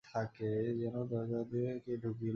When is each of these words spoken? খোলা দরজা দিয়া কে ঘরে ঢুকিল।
খোলা 0.05 1.01
দরজা 1.05 1.41
দিয়া 1.43 1.71
কে 1.77 1.91
ঘরে 1.91 1.97
ঢুকিল। 1.97 2.29